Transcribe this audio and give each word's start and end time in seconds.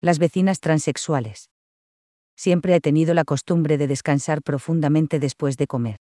Las 0.00 0.20
vecinas 0.20 0.60
transexuales. 0.60 1.50
Siempre 2.36 2.76
he 2.76 2.80
tenido 2.80 3.14
la 3.14 3.24
costumbre 3.24 3.78
de 3.78 3.88
descansar 3.88 4.42
profundamente 4.42 5.18
después 5.18 5.56
de 5.56 5.66
comer. 5.66 5.96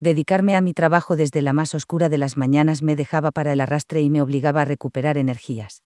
Dedicarme 0.00 0.54
a 0.54 0.60
mi 0.60 0.74
trabajo 0.74 1.16
desde 1.16 1.40
la 1.40 1.54
más 1.54 1.74
oscura 1.74 2.10
de 2.10 2.18
las 2.18 2.36
mañanas 2.36 2.82
me 2.82 2.94
dejaba 2.94 3.30
para 3.30 3.54
el 3.54 3.62
arrastre 3.62 4.02
y 4.02 4.10
me 4.10 4.20
obligaba 4.20 4.60
a 4.60 4.64
recuperar 4.66 5.16
energías. 5.16 5.82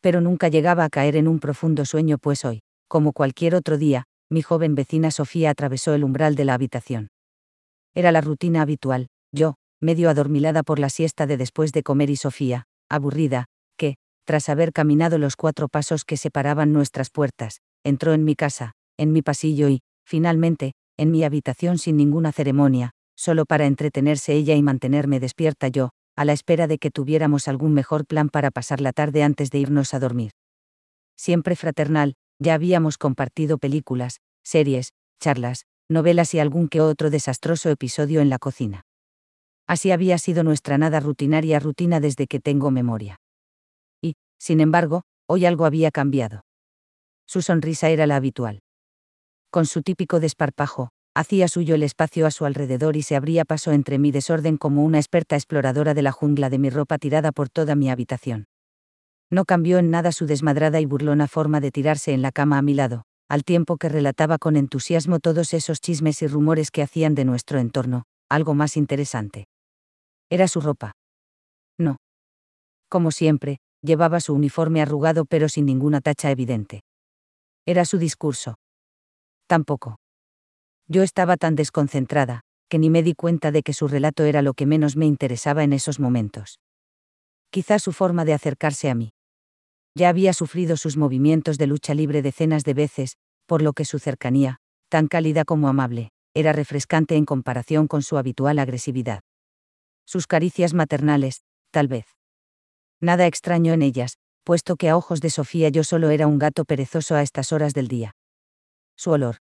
Pero 0.00 0.22
nunca 0.22 0.48
llegaba 0.48 0.84
a 0.84 0.88
caer 0.88 1.16
en 1.16 1.28
un 1.28 1.40
profundo 1.40 1.84
sueño, 1.84 2.16
pues 2.16 2.46
hoy, 2.46 2.62
como 2.88 3.12
cualquier 3.12 3.54
otro 3.54 3.76
día, 3.76 4.04
mi 4.30 4.40
joven 4.40 4.74
vecina 4.74 5.10
Sofía 5.10 5.50
atravesó 5.50 5.92
el 5.92 6.04
umbral 6.04 6.36
de 6.36 6.46
la 6.46 6.54
habitación. 6.54 7.08
Era 7.94 8.12
la 8.12 8.22
rutina 8.22 8.62
habitual, 8.62 9.08
yo, 9.30 9.56
medio 9.78 10.08
adormilada 10.08 10.62
por 10.62 10.78
la 10.78 10.88
siesta 10.88 11.26
de 11.26 11.36
después 11.36 11.72
de 11.72 11.82
comer 11.82 12.08
y 12.08 12.16
Sofía, 12.16 12.64
aburrida, 12.88 13.44
que, 13.76 13.96
tras 14.30 14.48
haber 14.48 14.72
caminado 14.72 15.18
los 15.18 15.34
cuatro 15.34 15.66
pasos 15.66 16.04
que 16.04 16.16
separaban 16.16 16.72
nuestras 16.72 17.10
puertas, 17.10 17.62
entró 17.82 18.12
en 18.12 18.22
mi 18.22 18.36
casa, 18.36 18.74
en 18.96 19.10
mi 19.10 19.22
pasillo 19.22 19.68
y, 19.68 19.80
finalmente, 20.06 20.74
en 20.96 21.10
mi 21.10 21.24
habitación 21.24 21.78
sin 21.78 21.96
ninguna 21.96 22.30
ceremonia, 22.30 22.92
solo 23.16 23.44
para 23.44 23.66
entretenerse 23.66 24.32
ella 24.34 24.54
y 24.54 24.62
mantenerme 24.62 25.18
despierta 25.18 25.66
yo, 25.66 25.90
a 26.14 26.24
la 26.24 26.32
espera 26.32 26.68
de 26.68 26.78
que 26.78 26.92
tuviéramos 26.92 27.48
algún 27.48 27.74
mejor 27.74 28.06
plan 28.06 28.28
para 28.28 28.52
pasar 28.52 28.80
la 28.80 28.92
tarde 28.92 29.24
antes 29.24 29.50
de 29.50 29.58
irnos 29.58 29.94
a 29.94 29.98
dormir. 29.98 30.30
Siempre 31.16 31.56
fraternal, 31.56 32.14
ya 32.38 32.54
habíamos 32.54 32.98
compartido 32.98 33.58
películas, 33.58 34.20
series, 34.44 34.92
charlas, 35.18 35.64
novelas 35.88 36.34
y 36.34 36.38
algún 36.38 36.68
que 36.68 36.80
otro 36.80 37.10
desastroso 37.10 37.68
episodio 37.68 38.20
en 38.20 38.30
la 38.30 38.38
cocina. 38.38 38.82
Así 39.66 39.90
había 39.90 40.18
sido 40.18 40.44
nuestra 40.44 40.78
nada 40.78 41.00
rutinaria 41.00 41.58
rutina 41.58 41.98
desde 41.98 42.28
que 42.28 42.38
tengo 42.38 42.70
memoria. 42.70 43.18
Sin 44.40 44.60
embargo, 44.60 45.02
hoy 45.28 45.44
algo 45.44 45.66
había 45.66 45.90
cambiado. 45.90 46.40
Su 47.26 47.42
sonrisa 47.42 47.90
era 47.90 48.06
la 48.06 48.16
habitual. 48.16 48.60
Con 49.50 49.66
su 49.66 49.82
típico 49.82 50.18
desparpajo, 50.18 50.88
hacía 51.14 51.46
suyo 51.46 51.74
el 51.74 51.82
espacio 51.82 52.26
a 52.26 52.30
su 52.30 52.46
alrededor 52.46 52.96
y 52.96 53.02
se 53.02 53.16
abría 53.16 53.44
paso 53.44 53.72
entre 53.72 53.98
mi 53.98 54.10
desorden 54.10 54.56
como 54.56 54.82
una 54.84 54.98
experta 54.98 55.36
exploradora 55.36 55.92
de 55.92 56.02
la 56.02 56.12
jungla 56.12 56.48
de 56.48 56.58
mi 56.58 56.70
ropa 56.70 56.98
tirada 56.98 57.32
por 57.32 57.50
toda 57.50 57.74
mi 57.74 57.90
habitación. 57.90 58.46
No 59.30 59.44
cambió 59.44 59.78
en 59.78 59.90
nada 59.90 60.10
su 60.10 60.26
desmadrada 60.26 60.80
y 60.80 60.86
burlona 60.86 61.28
forma 61.28 61.60
de 61.60 61.70
tirarse 61.70 62.12
en 62.12 62.22
la 62.22 62.32
cama 62.32 62.58
a 62.58 62.62
mi 62.62 62.74
lado, 62.74 63.04
al 63.28 63.44
tiempo 63.44 63.76
que 63.76 63.88
relataba 63.88 64.38
con 64.38 64.56
entusiasmo 64.56 65.20
todos 65.20 65.52
esos 65.52 65.80
chismes 65.80 66.22
y 66.22 66.26
rumores 66.26 66.70
que 66.70 66.82
hacían 66.82 67.14
de 67.14 67.24
nuestro 67.24 67.58
entorno, 67.58 68.04
algo 68.28 68.54
más 68.54 68.76
interesante. 68.76 69.46
Era 70.30 70.48
su 70.48 70.60
ropa. 70.60 70.92
No. 71.78 71.96
Como 72.88 73.12
siempre, 73.12 73.58
llevaba 73.82 74.20
su 74.20 74.34
uniforme 74.34 74.82
arrugado 74.82 75.24
pero 75.24 75.48
sin 75.48 75.66
ninguna 75.66 76.00
tacha 76.00 76.30
evidente. 76.30 76.82
Era 77.66 77.84
su 77.84 77.98
discurso. 77.98 78.56
Tampoco. 79.46 79.96
Yo 80.88 81.02
estaba 81.02 81.36
tan 81.36 81.54
desconcentrada, 81.56 82.42
que 82.68 82.78
ni 82.78 82.90
me 82.90 83.02
di 83.02 83.14
cuenta 83.14 83.50
de 83.50 83.62
que 83.62 83.72
su 83.72 83.88
relato 83.88 84.24
era 84.24 84.42
lo 84.42 84.54
que 84.54 84.66
menos 84.66 84.96
me 84.96 85.06
interesaba 85.06 85.64
en 85.64 85.72
esos 85.72 86.00
momentos. 86.00 86.60
Quizá 87.50 87.78
su 87.78 87.92
forma 87.92 88.24
de 88.24 88.34
acercarse 88.34 88.90
a 88.90 88.94
mí. 88.94 89.10
Ya 89.96 90.08
había 90.08 90.32
sufrido 90.32 90.76
sus 90.76 90.96
movimientos 90.96 91.58
de 91.58 91.66
lucha 91.66 91.94
libre 91.94 92.22
decenas 92.22 92.62
de 92.62 92.74
veces, 92.74 93.16
por 93.46 93.60
lo 93.62 93.72
que 93.72 93.84
su 93.84 93.98
cercanía, 93.98 94.58
tan 94.88 95.08
cálida 95.08 95.44
como 95.44 95.68
amable, 95.68 96.10
era 96.34 96.52
refrescante 96.52 97.16
en 97.16 97.24
comparación 97.24 97.88
con 97.88 98.02
su 98.02 98.16
habitual 98.16 98.60
agresividad. 98.60 99.20
Sus 100.06 100.26
caricias 100.26 100.74
maternales, 100.74 101.42
tal 101.72 101.88
vez. 101.88 102.19
Nada 103.00 103.26
extraño 103.26 103.72
en 103.72 103.82
ellas, 103.82 104.18
puesto 104.44 104.76
que 104.76 104.88
a 104.88 104.96
ojos 104.96 105.20
de 105.20 105.30
Sofía 105.30 105.68
yo 105.68 105.84
solo 105.84 106.10
era 106.10 106.26
un 106.26 106.38
gato 106.38 106.64
perezoso 106.64 107.14
a 107.14 107.22
estas 107.22 107.52
horas 107.52 107.72
del 107.72 107.88
día. 107.88 108.12
Su 108.96 109.12
olor. 109.12 109.36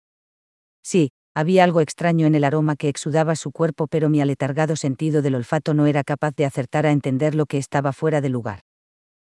Sí, 0.82 1.12
había 1.36 1.64
algo 1.64 1.82
extraño 1.82 2.26
en 2.26 2.36
el 2.36 2.44
aroma 2.44 2.76
que 2.76 2.90
exudaba 2.90 3.36
su 3.36 3.52
cuerpo, 3.52 3.88
pero 3.88 4.10
mi 4.10 4.22
aletargado 4.22 4.76
sentido 4.76 5.22
del 5.22 5.36
olfato 5.36 5.74
no 5.74 5.88
era 5.88 6.04
capaz 6.04 6.36
de 6.36 6.46
acertar 6.46 6.86
a 6.86 6.92
entender 6.92 7.36
lo 7.36 7.46
que 7.46 7.58
estaba 7.58 7.94
fuera 7.94 8.22
de 8.22 8.30
lugar. 8.30 8.62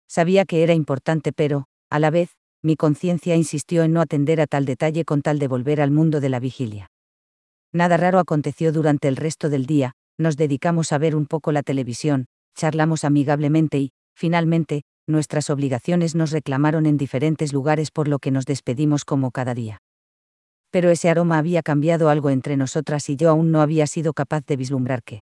Sabía 0.08 0.44
que 0.44 0.62
era 0.62 0.74
importante, 0.74 1.32
pero, 1.32 1.66
a 1.88 1.98
la 1.98 2.10
vez, 2.10 2.36
mi 2.62 2.76
conciencia 2.76 3.36
insistió 3.36 3.82
en 3.84 3.92
no 3.92 4.00
atender 4.00 4.40
a 4.40 4.46
tal 4.46 4.66
detalle 4.66 5.04
con 5.04 5.22
tal 5.22 5.38
de 5.38 5.48
volver 5.48 5.80
al 5.80 5.90
mundo 5.90 6.20
de 6.20 6.28
la 6.28 6.40
vigilia. 6.40 6.90
Nada 7.72 7.96
raro 7.96 8.18
aconteció 8.18 8.72
durante 8.72 9.08
el 9.08 9.16
resto 9.16 9.48
del 9.48 9.66
día, 9.66 9.92
nos 10.18 10.36
dedicamos 10.36 10.92
a 10.92 10.98
ver 10.98 11.16
un 11.16 11.26
poco 11.26 11.52
la 11.52 11.62
televisión, 11.62 12.26
charlamos 12.54 13.04
amigablemente 13.04 13.78
y, 13.78 13.92
finalmente, 14.20 14.82
nuestras 15.08 15.48
obligaciones 15.48 16.14
nos 16.14 16.30
reclamaron 16.30 16.84
en 16.84 16.98
diferentes 16.98 17.54
lugares 17.54 17.90
por 17.90 18.06
lo 18.06 18.18
que 18.18 18.30
nos 18.30 18.44
despedimos 18.44 19.06
como 19.06 19.30
cada 19.30 19.54
día. 19.54 19.78
Pero 20.70 20.90
ese 20.90 21.08
aroma 21.08 21.38
había 21.38 21.62
cambiado 21.62 22.10
algo 22.10 22.28
entre 22.28 22.58
nosotras 22.58 23.08
y 23.08 23.16
yo 23.16 23.30
aún 23.30 23.50
no 23.50 23.62
había 23.62 23.86
sido 23.86 24.12
capaz 24.12 24.44
de 24.44 24.56
vislumbrar 24.56 25.02
qué. 25.02 25.20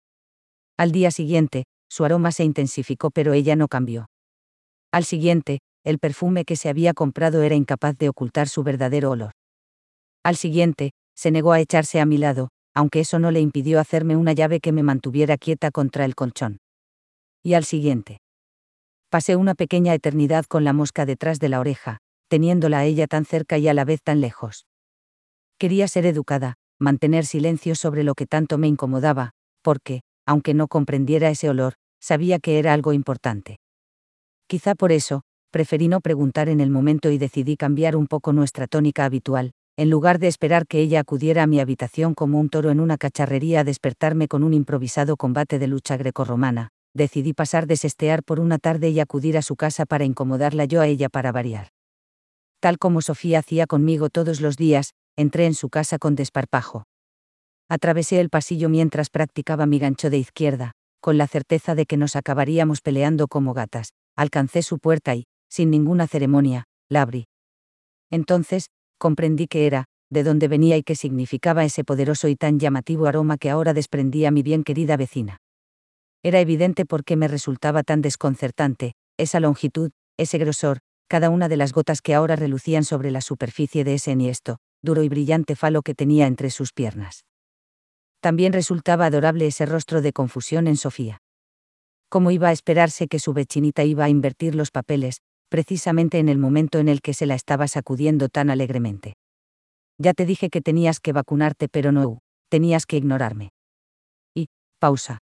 Al 0.77 0.93
día 0.93 1.11
siguiente, 1.11 1.65
su 1.89 2.05
aroma 2.05 2.33
se 2.33 2.45
intensificó 2.45 3.11
pero 3.11 3.33
ella 3.33 3.57
no 3.57 3.67
cambió. 3.67 4.11
Al 4.93 5.05
siguiente, 5.05 5.61
el 5.85 5.99
perfume 5.99 6.45
que 6.45 6.57
se 6.57 6.69
había 6.69 6.93
comprado 6.93 7.43
era 7.43 7.55
incapaz 7.55 7.97
de 7.97 8.11
ocultar 8.11 8.47
su 8.47 8.63
verdadero 8.63 9.11
olor. 9.11 9.33
Al 10.23 10.37
siguiente, 10.37 10.91
se 11.17 11.31
negó 11.31 11.53
a 11.53 11.61
echarse 11.61 11.99
a 11.99 12.05
mi 12.05 12.19
lado, 12.19 12.49
aunque 12.75 13.01
eso 13.01 13.19
no 13.19 13.31
le 13.31 13.41
impidió 13.41 13.81
hacerme 13.81 14.17
una 14.17 14.35
llave 14.35 14.61
que 14.61 14.71
me 14.71 14.83
mantuviera 14.83 15.39
quieta 15.39 15.71
contra 15.71 16.05
el 16.05 16.15
colchón. 16.15 16.59
Y 17.43 17.55
al 17.55 17.65
siguiente. 17.65 18.22
Pasé 19.13 19.37
una 19.37 19.55
pequeña 19.55 19.93
eternidad 19.93 20.47
con 20.47 20.65
la 20.65 20.73
mosca 20.73 21.05
detrás 21.05 21.39
de 21.39 21.51
la 21.51 21.61
oreja, 21.61 21.99
teniéndola 22.31 22.79
a 22.79 22.85
ella 22.87 23.07
tan 23.07 23.27
cerca 23.27 23.59
y 23.59 23.69
a 23.69 23.75
la 23.75 23.85
vez 23.85 24.01
tan 24.03 24.23
lejos. 24.23 24.65
Quería 25.59 25.87
ser 25.87 26.07
educada, 26.07 26.55
mantener 26.79 27.27
silencio 27.27 27.75
sobre 27.75 28.05
lo 28.05 28.15
que 28.15 28.25
tanto 28.25 28.57
me 28.57 28.69
incomodaba, 28.69 29.33
porque, 29.61 30.01
aunque 30.25 30.55
no 30.55 30.67
comprendiera 30.67 31.29
ese 31.29 31.51
olor, 31.51 31.75
sabía 32.01 32.39
que 32.39 32.59
era 32.59 32.73
algo 32.73 32.95
importante. 32.95 33.59
Quizá 34.47 34.75
por 34.75 34.93
eso, 34.93 35.21
preferí 35.51 35.89
no 35.89 36.01
preguntar 36.01 36.49
en 36.49 36.61
el 36.61 36.71
momento 36.71 37.11
y 37.11 37.19
decidí 37.19 37.59
cambiar 37.59 37.97
un 37.97 38.07
poco 38.07 38.33
nuestra 38.33 38.67
tónica 38.67 39.05
habitual, 39.05 39.53
en 39.77 39.91
lugar 39.91 40.21
de 40.21 40.29
esperar 40.29 40.67
que 40.67 40.81
ella 40.81 41.01
acudiera 41.01 41.43
a 41.43 41.47
mi 41.47 41.61
habitación 41.61 42.15
como 42.15 42.41
un 42.41 42.49
toro 42.49 42.71
en 42.71 42.81
una 42.81 42.97
cacharrería 42.97 43.61
a 43.61 43.65
despertarme 43.65 44.27
con 44.27 44.43
un 44.43 44.55
improvisado 44.55 45.19
combate 45.19 45.59
de 45.59 45.67
lucha 45.67 45.99
grecorromana, 45.99 46.71
decidí 46.95 47.33
pasar 47.33 47.67
de 47.67 47.77
sestear 47.77 48.23
por 48.23 48.41
una 48.41 48.59
tarde 48.59 48.91
y 48.91 49.01
acudir 49.01 49.37
a 49.37 49.43
su 49.43 49.57
casa 49.57 49.87
para 49.87 50.05
incomodarla 50.05 50.65
yo 50.65 50.81
a 50.81 50.87
ella 50.87 51.09
para 51.09 51.33
variar. 51.33 51.69
Tal 52.61 52.79
como 52.79 53.01
Sofía 53.03 53.41
hacía 53.41 53.67
conmigo 53.67 54.09
todos 54.09 54.41
los 54.41 54.57
días, 54.57 54.95
entré 55.17 55.47
en 55.47 55.55
su 55.55 55.69
casa 55.69 55.99
con 55.99 56.15
desparpajo. 56.15 56.85
Atravesé 57.69 58.21
el 58.21 58.31
pasillo 58.31 58.69
mientras 58.69 59.11
practicaba 59.11 59.67
mi 59.67 59.79
gancho 59.79 60.11
de 60.11 60.19
izquierda, 60.19 60.73
con 61.01 61.19
la 61.19 61.27
certeza 61.27 61.75
de 61.75 61.87
que 61.87 61.97
nos 61.97 62.17
acabaríamos 62.17 62.81
peleando 62.81 63.27
como 63.27 63.55
gatas, 63.55 63.93
alcancé 64.17 64.63
su 64.63 64.79
puerta 64.79 65.15
y, 65.15 65.25
sin 65.49 65.71
ninguna 65.71 66.07
ceremonia, 66.07 66.65
la 66.89 67.03
abrí. 67.03 67.27
Entonces, 68.11 68.67
comprendí 68.99 69.49
que 69.49 69.67
era, 69.67 69.87
de 70.11 70.23
dónde 70.23 70.47
venía 70.47 70.77
y 70.77 70.83
qué 70.83 70.95
significaba 70.95 71.65
ese 71.65 71.85
poderoso 71.85 72.29
y 72.29 72.37
tan 72.37 72.59
llamativo 72.61 73.07
aroma 73.07 73.39
que 73.39 73.51
ahora 73.51 73.73
desprendía 73.73 74.31
mi 74.31 74.43
bien 74.43 74.63
querida 74.63 74.97
vecina. 74.97 75.39
Era 76.23 76.41
evidente 76.41 76.85
por 76.85 77.05
qué 77.05 77.17
me 77.17 77.27
resultaba 77.27 77.83
tan 77.83 78.01
desconcertante, 78.01 78.93
esa 79.19 79.41
longitud, 79.41 79.91
ese 80.17 80.39
grosor, 80.39 80.79
cada 81.09 81.31
una 81.31 81.49
de 81.49 81.57
las 81.57 81.73
gotas 81.73 82.01
que 82.01 82.15
ahora 82.15 82.37
relucían 82.37 82.85
sobre 82.85 83.11
la 83.11 83.21
superficie 83.21 83.85
de 83.85 83.95
ese 83.95 84.13
enhiesto, 84.13 84.59
duro 84.83 85.03
y 85.03 85.09
brillante 85.09 85.57
falo 85.57 85.83
que 85.83 85.95
tenía 85.95 86.27
entre 86.27 86.51
sus 86.51 86.73
piernas. 86.73 87.25
También 88.21 88.53
resultaba 88.53 89.07
adorable 89.07 89.47
ese 89.49 89.67
rostro 89.67 90.01
de 90.01 90.13
confusión 90.13 90.69
en 90.69 90.77
Sofía. 90.77 91.19
¿Cómo 92.09 92.31
iba 92.31 92.49
a 92.49 92.53
esperarse 92.53 93.09
que 93.09 93.19
su 93.19 93.33
vechinita 93.33 93.85
iba 93.85 94.05
a 94.05 94.09
invertir 94.09 94.55
los 94.55 94.71
papeles, 94.71 95.23
precisamente 95.49 96.19
en 96.19 96.29
el 96.29 96.39
momento 96.39 96.79
en 96.79 96.89
el 96.89 97.01
que 97.01 97.15
se 97.15 97.27
la 97.27 97.35
estaba 97.35 97.67
sacudiendo 97.67 98.29
tan 98.29 98.49
alegremente? 98.49 99.15
Ya 99.99 100.15
te 100.15 100.25
dije 100.25 100.51
que 100.51 100.61
tenías 100.61 101.01
que 101.01 101.13
vacunarte, 101.13 101.69
pero 101.69 101.91
no, 101.91 102.21
tenías 102.49 102.87
que 102.87 102.97
ignorarme. 102.97 103.51
Y, 104.35 104.47
pausa. 104.79 105.19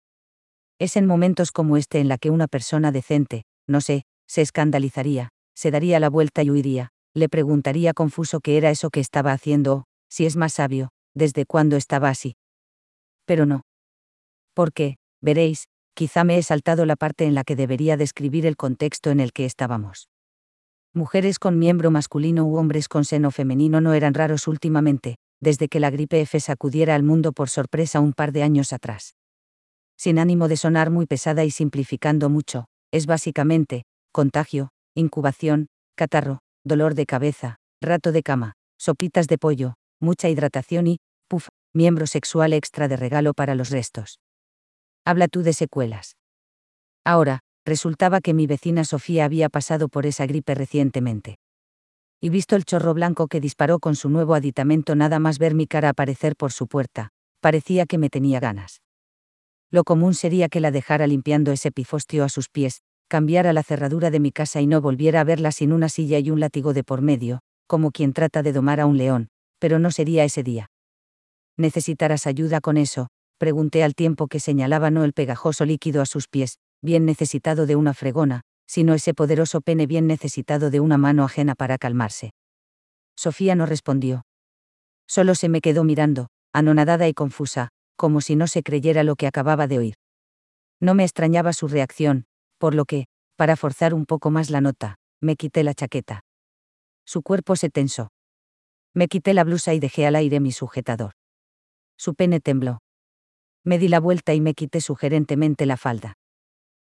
Es 0.79 0.95
en 0.95 1.07
momentos 1.07 1.51
como 1.51 1.75
este 1.75 1.99
en 1.99 2.07
la 2.07 2.17
que 2.17 2.29
una 2.29 2.47
persona 2.47 2.91
decente, 2.91 3.45
no 3.67 3.81
sé, 3.81 4.03
se 4.27 4.41
escandalizaría, 4.41 5.29
se 5.55 5.71
daría 5.71 5.99
la 5.99 6.09
vuelta 6.09 6.43
y 6.43 6.51
huiría, 6.51 6.91
le 7.15 7.29
preguntaría 7.29 7.93
confuso 7.93 8.41
qué 8.41 8.57
era 8.57 8.69
eso 8.69 8.91
que 8.91 8.99
estaba 8.99 9.31
haciendo 9.31 9.73
o, 9.73 9.83
si 10.07 10.27
es 10.27 10.35
más 10.35 10.53
sabio, 10.53 10.89
desde 11.15 11.45
cuándo 11.45 11.77
estaba 11.77 12.09
así. 12.09 12.35
Pero 13.25 13.47
no. 13.47 13.63
Porque, 14.53 14.97
veréis, 15.19 15.65
quizá 15.95 16.23
me 16.23 16.37
he 16.37 16.43
saltado 16.43 16.85
la 16.85 16.95
parte 16.95 17.25
en 17.25 17.33
la 17.33 17.43
que 17.43 17.55
debería 17.55 17.97
describir 17.97 18.45
el 18.45 18.55
contexto 18.55 19.09
en 19.09 19.19
el 19.19 19.33
que 19.33 19.45
estábamos. 19.45 20.09
Mujeres 20.93 21.39
con 21.39 21.57
miembro 21.57 21.89
masculino 21.89 22.45
u 22.45 22.57
hombres 22.57 22.87
con 22.87 23.03
seno 23.03 23.31
femenino 23.31 23.81
no 23.81 23.93
eran 23.93 24.13
raros 24.13 24.47
últimamente, 24.47 25.15
desde 25.41 25.69
que 25.69 25.79
la 25.79 25.89
gripe 25.89 26.21
F 26.21 26.39
sacudiera 26.39 26.93
al 26.93 27.03
mundo 27.03 27.33
por 27.33 27.49
sorpresa 27.49 27.99
un 27.99 28.13
par 28.13 28.31
de 28.31 28.43
años 28.43 28.73
atrás. 28.73 29.16
Sin 29.97 30.19
ánimo 30.19 30.47
de 30.47 30.57
sonar 30.57 30.91
muy 30.91 31.07
pesada 31.07 31.43
y 31.43 31.51
simplificando 31.51 32.29
mucho, 32.29 32.65
es 32.91 33.07
básicamente, 33.07 33.83
contagio, 34.11 34.69
incubación, 34.95 35.67
catarro, 35.95 36.39
dolor 36.63 36.93
de 36.93 37.05
cabeza, 37.05 37.57
rato 37.81 38.11
de 38.11 38.21
cama, 38.21 38.53
sopitas 38.77 39.27
de 39.27 39.37
pollo, 39.37 39.73
mucha 39.99 40.29
hidratación 40.29 40.87
y, 40.87 40.97
puff, 41.27 41.47
miembro 41.73 42.05
sexual 42.07 42.53
extra 42.53 42.87
de 42.87 42.95
regalo 42.95 43.33
para 43.33 43.55
los 43.55 43.71
restos. 43.71 44.19
Habla 45.03 45.27
tú 45.27 45.41
de 45.41 45.53
secuelas. 45.53 46.15
Ahora, 47.03 47.39
resultaba 47.65 48.21
que 48.21 48.33
mi 48.33 48.47
vecina 48.47 48.83
Sofía 48.83 49.25
había 49.25 49.49
pasado 49.49 49.89
por 49.89 50.05
esa 50.05 50.25
gripe 50.25 50.53
recientemente. 50.53 51.37
Y 52.21 52.29
visto 52.29 52.55
el 52.55 52.65
chorro 52.65 52.93
blanco 52.93 53.27
que 53.27 53.39
disparó 53.39 53.79
con 53.79 53.95
su 53.95 54.09
nuevo 54.09 54.35
aditamento 54.35 54.95
nada 54.95 55.19
más 55.19 55.39
ver 55.39 55.53
mi 55.53 55.67
cara 55.67 55.89
aparecer 55.89 56.35
por 56.35 56.51
su 56.51 56.67
puerta, 56.67 57.09
parecía 57.41 57.85
que 57.85 57.97
me 57.97 58.09
tenía 58.09 58.39
ganas. 58.39 58.81
Lo 59.69 59.83
común 59.83 60.13
sería 60.13 60.47
que 60.47 60.61
la 60.61 60.71
dejara 60.71 61.07
limpiando 61.07 61.51
ese 61.51 61.71
pifostio 61.71 62.23
a 62.23 62.29
sus 62.29 62.49
pies, 62.49 62.81
cambiara 63.07 63.53
la 63.53 63.63
cerradura 63.63 64.11
de 64.11 64.19
mi 64.19 64.31
casa 64.31 64.61
y 64.61 64.67
no 64.67 64.81
volviera 64.81 65.21
a 65.21 65.23
verla 65.23 65.51
sin 65.51 65.73
una 65.73 65.89
silla 65.89 66.19
y 66.19 66.29
un 66.29 66.39
látigo 66.39 66.73
de 66.73 66.83
por 66.83 67.01
medio, 67.01 67.39
como 67.67 67.91
quien 67.91 68.13
trata 68.13 68.43
de 68.43 68.53
domar 68.53 68.79
a 68.79 68.85
un 68.85 68.97
león, 68.97 69.29
pero 69.59 69.79
no 69.79 69.91
sería 69.91 70.23
ese 70.23 70.43
día. 70.43 70.67
¿Necesitarás 71.57 72.27
ayuda 72.27 72.61
con 72.61 72.77
eso? 72.77 73.07
pregunté 73.37 73.83
al 73.83 73.93
tiempo 73.93 74.27
que 74.27 74.39
señalaba 74.39 74.89
no 74.89 75.03
el 75.03 75.13
pegajoso 75.13 75.65
líquido 75.65 76.01
a 76.01 76.05
sus 76.05 76.27
pies, 76.27 76.57
bien 76.81 77.05
necesitado 77.05 77.65
de 77.65 77.75
una 77.75 77.93
fregona, 77.93 78.41
sino 78.67 78.93
ese 78.93 79.13
poderoso 79.13 79.61
pene 79.61 79.85
bien 79.85 80.07
necesitado 80.07 80.69
de 80.69 80.79
una 80.79 80.97
mano 80.97 81.23
ajena 81.23 81.55
para 81.55 81.77
calmarse. 81.77 82.31
Sofía 83.15 83.55
no 83.55 83.65
respondió. 83.65 84.23
Solo 85.07 85.35
se 85.35 85.49
me 85.49 85.61
quedó 85.61 85.83
mirando, 85.83 86.27
anonadada 86.53 87.07
y 87.07 87.13
confusa, 87.13 87.69
como 87.97 88.21
si 88.21 88.37
no 88.37 88.47
se 88.47 88.63
creyera 88.63 89.03
lo 89.03 89.17
que 89.17 89.27
acababa 89.27 89.67
de 89.67 89.79
oír. 89.79 89.95
No 90.79 90.93
me 90.93 91.03
extrañaba 91.03 91.51
su 91.51 91.67
reacción, 91.67 92.25
por 92.59 92.75
lo 92.75 92.85
que, 92.85 93.07
para 93.35 93.57
forzar 93.57 93.93
un 93.93 94.05
poco 94.05 94.31
más 94.31 94.49
la 94.49 94.61
nota, 94.61 94.95
me 95.19 95.35
quité 95.35 95.63
la 95.63 95.73
chaqueta. 95.73 96.21
Su 97.05 97.23
cuerpo 97.23 97.55
se 97.55 97.69
tensó. 97.69 98.09
Me 98.93 99.07
quité 99.07 99.33
la 99.33 99.43
blusa 99.43 99.73
y 99.73 99.79
dejé 99.79 100.05
al 100.05 100.15
aire 100.15 100.39
mi 100.39 100.51
sujetador. 100.51 101.13
Su 101.97 102.15
pene 102.15 102.39
tembló. 102.39 102.79
Me 103.63 103.79
di 103.79 103.87
la 103.87 103.99
vuelta 103.99 104.33
y 104.33 104.41
me 104.41 104.53
quité 104.53 104.79
sugerentemente 104.81 105.65
la 105.65 105.77
falda. 105.77 106.13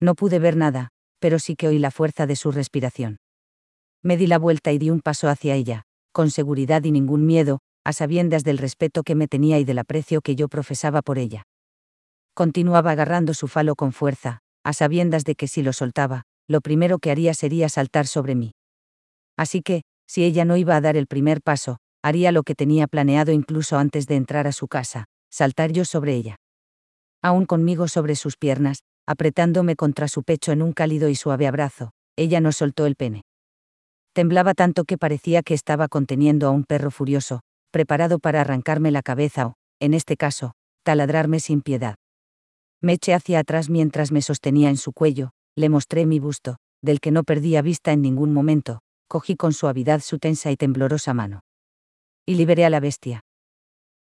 No 0.01 0.15
pude 0.15 0.39
ver 0.39 0.57
nada, 0.57 0.89
pero 1.19 1.39
sí 1.39 1.57
que 1.57 1.69
oí 1.69 1.79
la 1.79 1.91
fuerza 1.91 2.27
de 2.27 2.37
su 2.37 2.53
respiración. 2.53 3.19
Me 4.03 4.17
di 4.17 4.27
la 4.27 4.39
vuelta 4.39 4.73
y 4.73 4.79
di 4.79 4.91
un 4.91 5.01
paso 5.01 5.29
hacia 5.29 5.55
ella, 5.55 5.83
con 6.13 6.31
seguridad 6.31 6.85
y 6.85 6.93
ningún 6.93 7.27
miedo, 7.27 7.61
a 7.89 7.95
sabiendas 7.95 8.45
del 8.45 8.59
respeto 8.59 9.03
que 9.03 9.15
me 9.15 9.29
tenía 9.29 9.59
y 9.59 9.65
del 9.65 9.79
aprecio 9.79 10.21
que 10.21 10.37
yo 10.37 10.49
profesaba 10.49 11.01
por 11.01 11.17
ella. 11.17 11.45
Continuaba 12.35 12.91
agarrando 12.91 13.33
su 13.33 13.49
falo 13.49 13.77
con 13.77 13.93
fuerza, 13.93 14.41
a 14.63 14.75
sabiendas 14.75 15.25
de 15.25 15.35
que 15.35 15.49
si 15.49 15.63
lo 15.63 15.73
soltaba, 15.73 16.25
lo 16.49 16.61
primero 16.61 16.99
que 16.99 17.11
haría 17.11 17.33
sería 17.33 17.71
saltar 17.71 18.07
sobre 18.07 18.35
mí. 18.35 18.53
Así 19.39 19.63
que, 19.63 19.85
si 20.07 20.23
ella 20.25 20.45
no 20.45 20.59
iba 20.59 20.77
a 20.77 20.83
dar 20.83 20.99
el 20.99 21.07
primer 21.07 21.41
paso, 21.41 21.79
haría 22.03 22.31
lo 22.31 22.43
que 22.43 22.55
tenía 22.55 22.89
planeado 22.89 23.33
incluso 23.33 23.79
antes 23.79 24.07
de 24.07 24.17
entrar 24.17 24.47
a 24.47 24.53
su 24.53 24.69
casa, 24.69 25.07
saltar 25.31 25.73
yo 25.73 25.87
sobre 25.87 26.15
ella. 26.15 26.37
Aún 27.23 27.47
conmigo 27.47 27.89
sobre 27.89 28.17
sus 28.17 28.37
piernas, 28.37 28.81
apretándome 29.07 29.77
contra 29.77 30.09
su 30.09 30.25
pecho 30.25 30.53
en 30.53 30.61
un 30.61 30.75
cálido 30.75 31.09
y 31.09 31.15
suave 31.15 31.47
abrazo, 31.47 31.93
ella 32.17 32.43
no 32.43 32.53
soltó 32.53 32.85
el 32.85 32.97
pene. 32.97 33.23
Temblaba 34.13 34.53
tanto 34.53 34.85
que 34.85 34.99
parecía 34.99 35.43
que 35.43 35.55
estaba 35.55 35.89
conteniendo 35.89 36.49
a 36.49 36.51
un 36.51 36.65
perro 36.65 36.91
furioso, 36.91 37.41
preparado 37.71 38.19
para 38.19 38.41
arrancarme 38.41 38.91
la 38.91 39.03
cabeza 39.03 39.47
o, 39.47 39.55
en 39.81 39.95
este 39.95 40.17
caso, 40.17 40.53
taladrarme 40.83 41.41
sin 41.41 41.61
piedad. 41.61 41.97
Me 42.81 42.95
eché 42.95 43.15
hacia 43.15 43.41
atrás 43.41 43.71
mientras 43.71 44.13
me 44.13 44.23
sostenía 44.23 44.71
en 44.71 44.77
su 44.77 44.93
cuello, 44.93 45.31
le 45.57 45.69
mostré 45.69 46.07
mi 46.07 46.21
busto, 46.21 46.57
del 46.83 47.01
que 47.01 47.11
no 47.11 47.25
perdía 47.25 47.63
vista 47.63 47.93
en 47.93 48.03
ningún 48.03 48.33
momento, 48.33 48.81
cogí 49.09 49.37
con 49.37 49.53
suavidad 49.53 50.01
su 50.01 50.19
tensa 50.19 50.51
y 50.51 50.57
temblorosa 50.57 51.15
mano. 51.15 51.41
Y 52.27 52.35
liberé 52.35 52.65
a 52.65 52.71
la 52.71 52.81
bestia. 52.81 53.21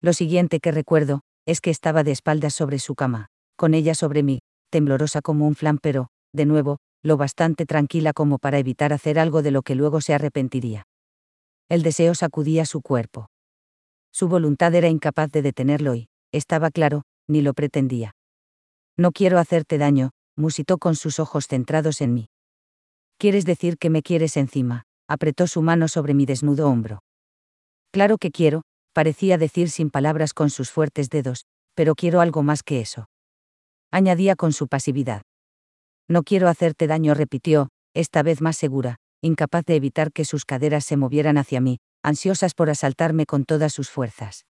Lo 0.01 0.13
siguiente 0.13 0.59
que 0.59 0.71
recuerdo, 0.71 1.21
es 1.45 1.62
que 1.62 1.69
estaba 1.69 2.04
de 2.04 2.12
espaldas 2.12 2.54
sobre 2.54 2.80
su 2.80 2.95
cama, 2.95 3.27
con 3.56 3.74
ella 3.74 3.95
sobre 3.95 4.24
mí, 4.24 4.39
temblorosa 4.69 5.21
como 5.21 5.48
un 5.48 5.56
flan 5.56 5.77
pero, 5.77 6.07
de 6.33 6.45
nuevo, 6.45 6.80
lo 7.04 7.18
bastante 7.18 7.66
tranquila 7.66 8.13
como 8.13 8.39
para 8.39 8.57
evitar 8.57 8.94
hacer 8.94 9.19
algo 9.19 9.42
de 9.42 9.51
lo 9.51 9.62
que 9.62 9.75
luego 9.75 10.01
se 10.01 10.13
arrepentiría. 10.13 10.83
El 11.69 11.83
deseo 11.83 12.16
sacudía 12.16 12.66
su 12.66 12.81
cuerpo. 12.81 13.27
Su 14.13 14.30
voluntad 14.30 14.74
era 14.75 14.88
incapaz 14.88 15.30
de 15.31 15.42
detenerlo 15.42 15.95
y, 15.95 16.07
estaba 16.31 16.71
claro, 16.71 17.01
ni 17.27 17.42
lo 17.42 17.54
pretendía. 17.54 18.15
No 18.95 19.12
quiero 19.12 19.39
hacerte 19.39 19.77
daño, 19.77 20.12
musitó 20.38 20.77
con 20.77 20.95
sus 20.95 21.19
ojos 21.19 21.48
centrados 21.48 22.00
en 22.00 22.13
mí. 22.13 22.27
¿Quieres 23.18 23.44
decir 23.44 23.77
que 23.77 23.89
me 23.89 24.01
quieres 24.01 24.38
encima? 24.38 24.83
apretó 25.10 25.48
su 25.48 25.62
mano 25.62 25.89
sobre 25.89 26.13
mi 26.13 26.25
desnudo 26.25 26.69
hombro. 26.69 27.00
Claro 27.92 28.18
que 28.18 28.31
quiero, 28.31 28.62
parecía 28.94 29.38
decir 29.38 29.69
sin 29.69 29.89
palabras 29.89 30.33
con 30.33 30.50
sus 30.50 30.71
fuertes 30.71 31.09
dedos, 31.09 31.45
pero 31.75 31.95
quiero 31.95 32.21
algo 32.21 32.42
más 32.42 32.63
que 32.63 32.80
eso 32.80 33.07
añadía 33.94 34.36
con 34.36 34.54
su 34.54 34.68
pasividad. 34.68 35.21
No 36.09 36.24
quiero 36.24 36.50
hacerte 36.50 36.88
daño, 36.88 37.13
repitió, 37.13 37.69
esta 37.94 38.24
vez 38.24 38.42
más 38.42 38.57
segura, 38.57 38.98
incapaz 39.21 39.66
de 39.66 39.75
evitar 39.75 40.12
que 40.12 40.25
sus 40.25 40.45
caderas 40.45 40.83
se 40.83 40.98
movieran 40.98 41.38
hacia 41.38 41.62
mí, 41.62 41.77
ansiosas 42.04 42.54
por 42.54 42.70
asaltarme 42.70 43.26
con 43.26 43.46
todas 43.46 43.74
sus 43.74 43.90
fuerzas. 43.90 44.46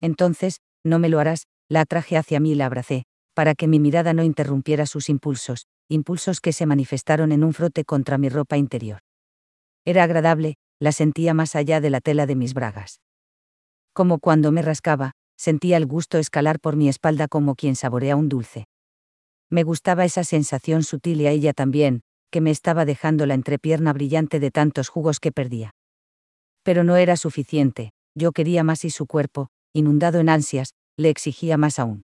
Entonces, 0.00 0.60
no 0.84 0.98
me 0.98 1.08
lo 1.08 1.18
harás, 1.18 1.46
la 1.68 1.82
atraje 1.82 2.16
hacia 2.16 2.40
mí 2.40 2.52
y 2.52 2.54
la 2.54 2.66
abracé, 2.66 3.04
para 3.34 3.54
que 3.54 3.68
mi 3.68 3.78
mirada 3.78 4.12
no 4.12 4.22
interrumpiera 4.22 4.86
sus 4.86 5.08
impulsos, 5.08 5.66
impulsos 5.88 6.40
que 6.40 6.52
se 6.52 6.66
manifestaron 6.66 7.32
en 7.32 7.44
un 7.44 7.52
frote 7.52 7.84
contra 7.84 8.18
mi 8.18 8.28
ropa 8.28 8.56
interior. 8.56 9.00
Era 9.84 10.04
agradable, 10.04 10.56
la 10.78 10.92
sentía 10.92 11.34
más 11.34 11.54
allá 11.56 11.80
de 11.80 11.90
la 11.90 12.00
tela 12.00 12.26
de 12.26 12.36
mis 12.36 12.54
bragas. 12.54 13.00
Como 13.92 14.18
cuando 14.18 14.52
me 14.52 14.62
rascaba, 14.62 15.12
sentía 15.36 15.76
el 15.76 15.86
gusto 15.86 16.18
escalar 16.18 16.60
por 16.60 16.76
mi 16.76 16.88
espalda 16.88 17.28
como 17.28 17.54
quien 17.54 17.76
saborea 17.76 18.16
un 18.16 18.28
dulce. 18.28 18.66
Me 19.50 19.64
gustaba 19.64 20.04
esa 20.04 20.22
sensación 20.22 20.84
sutil 20.84 21.20
y 21.22 21.26
a 21.26 21.30
ella 21.30 21.52
también, 21.52 22.02
que 22.30 22.40
me 22.40 22.50
estaba 22.50 22.84
dejando 22.84 23.26
la 23.26 23.34
entrepierna 23.34 23.92
brillante 23.92 24.38
de 24.38 24.50
tantos 24.50 24.88
jugos 24.88 25.18
que 25.18 25.32
perdía. 25.32 25.72
Pero 26.62 26.84
no 26.84 26.96
era 26.96 27.16
suficiente, 27.16 27.90
yo 28.14 28.32
quería 28.32 28.62
más 28.64 28.84
y 28.84 28.90
su 28.90 29.06
cuerpo, 29.06 29.48
inundado 29.72 30.18
en 30.20 30.28
ansias, 30.28 30.74
le 30.96 31.08
exigía 31.08 31.56
más 31.56 31.78
aún. 31.78 32.02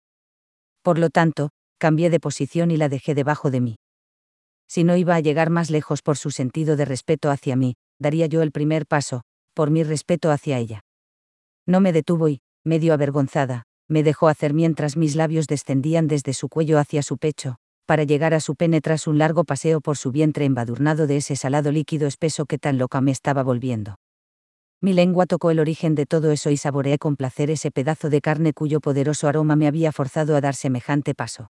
Por 0.83 0.99
lo 0.99 1.11
tanto, 1.11 1.51
cambié 1.79 2.11
de 2.11 2.21
posición 2.21 2.71
y 2.71 2.77
la 2.77 2.89
dejé 2.89 3.15
debajo 3.15 3.51
de 3.51 3.61
mí. 3.61 3.77
Si 4.69 4.85
no 4.85 4.97
iba 4.97 5.15
a 5.15 5.21
llegar 5.21 5.51
más 5.51 5.71
lejos 5.71 6.03
por 6.03 6.17
su 6.17 6.31
sentido 6.31 6.77
de 6.77 6.85
respeto 6.85 7.31
hacia 7.31 7.57
mí, 7.57 7.75
daría 7.99 8.27
yo 8.27 8.43
el 8.43 8.53
primer 8.53 8.87
paso, 8.87 9.23
por 9.55 9.71
mi 9.71 9.83
respeto 9.83 10.31
hacia 10.31 10.59
ella. 10.59 10.81
No 11.67 11.81
me 11.81 11.93
detuvo 11.93 12.29
y, 12.29 12.41
medio 12.65 12.95
avergonzada, 12.95 13.65
me 13.89 14.03
dejó 14.03 14.29
hacer 14.29 14.55
mientras 14.55 14.97
mis 14.97 15.17
labios 15.17 15.47
descendían 15.47 16.07
desde 16.07 16.35
su 16.35 16.49
cuello 16.49 16.79
hacia 16.79 17.03
su 17.03 17.17
pecho, 17.17 17.57
para 17.87 18.05
llegar 18.05 18.35
a 18.35 18.41
su 18.41 18.55
pene 18.55 18.81
tras 18.83 19.07
un 19.07 19.19
largo 19.19 19.45
paseo 19.45 19.81
por 19.81 19.97
su 19.97 20.13
vientre 20.13 20.45
embadurnado 20.45 21.07
de 21.07 21.17
ese 21.17 21.37
salado 21.37 21.73
líquido 21.73 22.07
espeso 22.07 22.45
que 22.45 22.59
tan 22.59 22.77
loca 22.77 23.01
me 23.01 23.11
estaba 23.11 23.43
volviendo. 23.43 23.97
Mi 24.81 24.93
lengua 24.93 25.27
tocó 25.27 25.51
el 25.51 25.59
origen 25.59 25.97
de 25.97 26.07
todo 26.07 26.31
eso 26.31 26.51
y 26.51 26.57
saboreé 26.57 26.99
con 26.99 27.17
placer 27.17 27.51
ese 27.51 27.73
pedazo 27.73 28.11
de 28.11 28.21
carne 28.21 28.53
cuyo 28.53 28.81
poderoso 28.81 29.27
aroma 29.27 29.57
me 29.57 29.67
había 29.67 29.91
forzado 29.91 30.37
a 30.37 30.41
dar 30.41 30.55
semejante 30.55 31.15
paso. 31.17 31.51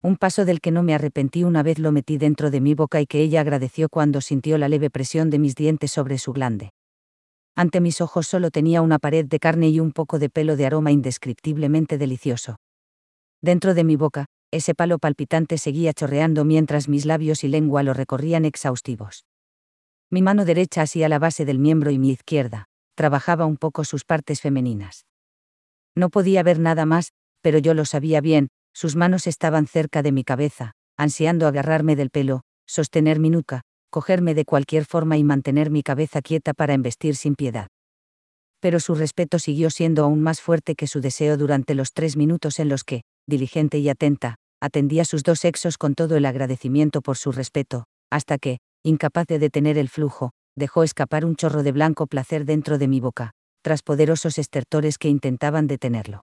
Un 0.00 0.16
paso 0.16 0.44
del 0.44 0.60
que 0.60 0.70
no 0.70 0.84
me 0.84 0.94
arrepentí 0.94 1.42
una 1.42 1.64
vez 1.64 1.80
lo 1.80 1.90
metí 1.90 2.18
dentro 2.18 2.52
de 2.52 2.60
mi 2.60 2.74
boca 2.74 3.00
y 3.00 3.06
que 3.06 3.20
ella 3.20 3.40
agradeció 3.40 3.88
cuando 3.88 4.20
sintió 4.20 4.58
la 4.58 4.68
leve 4.68 4.90
presión 4.90 5.28
de 5.28 5.40
mis 5.40 5.56
dientes 5.56 5.90
sobre 5.90 6.18
su 6.18 6.32
glande. 6.32 6.70
Ante 7.56 7.80
mis 7.80 8.00
ojos 8.00 8.28
solo 8.28 8.52
tenía 8.52 8.80
una 8.80 9.00
pared 9.00 9.24
de 9.24 9.40
carne 9.40 9.68
y 9.70 9.80
un 9.80 9.90
poco 9.90 10.20
de 10.20 10.28
pelo 10.28 10.54
de 10.54 10.66
aroma 10.66 10.92
indescriptiblemente 10.92 11.98
delicioso. 11.98 12.58
Dentro 13.42 13.74
de 13.74 13.82
mi 13.82 13.96
boca, 13.96 14.26
ese 14.52 14.76
palo 14.76 15.00
palpitante 15.00 15.58
seguía 15.58 15.92
chorreando 15.92 16.44
mientras 16.44 16.88
mis 16.88 17.06
labios 17.06 17.42
y 17.42 17.48
lengua 17.48 17.82
lo 17.82 17.92
recorrían 17.92 18.44
exhaustivos. 18.44 19.24
Mi 20.10 20.22
mano 20.22 20.44
derecha 20.44 20.82
asía 20.82 21.08
la 21.08 21.18
base 21.18 21.44
del 21.44 21.58
miembro 21.58 21.90
y 21.90 21.98
mi 21.98 22.10
izquierda, 22.10 22.66
trabajaba 22.94 23.46
un 23.46 23.56
poco 23.56 23.84
sus 23.84 24.04
partes 24.04 24.40
femeninas. 24.40 25.06
No 25.96 26.10
podía 26.10 26.42
ver 26.42 26.58
nada 26.58 26.86
más, 26.86 27.12
pero 27.40 27.58
yo 27.58 27.74
lo 27.74 27.84
sabía 27.84 28.20
bien, 28.20 28.48
sus 28.72 28.96
manos 28.96 29.26
estaban 29.26 29.66
cerca 29.66 30.02
de 30.02 30.12
mi 30.12 30.22
cabeza, 30.22 30.72
ansiando 30.96 31.46
agarrarme 31.46 31.96
del 31.96 32.10
pelo, 32.10 32.42
sostener 32.66 33.18
mi 33.18 33.30
nuca, 33.30 33.62
cogerme 33.90 34.34
de 34.34 34.44
cualquier 34.44 34.84
forma 34.84 35.16
y 35.16 35.24
mantener 35.24 35.70
mi 35.70 35.82
cabeza 35.82 36.20
quieta 36.22 36.52
para 36.54 36.74
embestir 36.74 37.16
sin 37.16 37.34
piedad. 37.34 37.68
Pero 38.60 38.80
su 38.80 38.94
respeto 38.94 39.38
siguió 39.38 39.70
siendo 39.70 40.04
aún 40.04 40.22
más 40.22 40.40
fuerte 40.40 40.74
que 40.74 40.86
su 40.86 41.00
deseo 41.00 41.36
durante 41.36 41.74
los 41.74 41.92
tres 41.92 42.16
minutos 42.16 42.58
en 42.58 42.68
los 42.68 42.84
que, 42.84 43.02
diligente 43.26 43.78
y 43.78 43.88
atenta, 43.88 44.36
atendía 44.60 45.04
sus 45.04 45.22
dos 45.22 45.40
sexos 45.40 45.78
con 45.78 45.94
todo 45.94 46.16
el 46.16 46.26
agradecimiento 46.26 47.02
por 47.02 47.16
su 47.16 47.32
respeto, 47.32 47.84
hasta 48.10 48.38
que, 48.38 48.58
incapaz 48.86 49.26
de 49.26 49.40
detener 49.40 49.78
el 49.78 49.88
flujo, 49.88 50.30
dejó 50.54 50.84
escapar 50.84 51.24
un 51.24 51.34
chorro 51.34 51.64
de 51.64 51.72
blanco 51.72 52.06
placer 52.06 52.44
dentro 52.44 52.78
de 52.78 52.86
mi 52.86 53.00
boca, 53.00 53.32
tras 53.60 53.82
poderosos 53.82 54.38
estertores 54.38 54.96
que 54.96 55.08
intentaban 55.08 55.66
detenerlo. 55.66 56.20